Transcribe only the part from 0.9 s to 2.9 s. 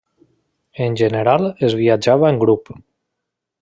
general es viatjava en grup.